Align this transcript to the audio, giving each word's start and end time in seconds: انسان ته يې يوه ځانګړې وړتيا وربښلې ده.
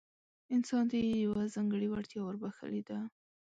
انسان 0.55 0.83
ته 0.91 0.95
يې 1.03 1.11
يوه 1.25 1.41
ځانګړې 1.55 1.87
وړتيا 1.89 2.21
وربښلې 2.23 2.81
ده. 2.89 2.97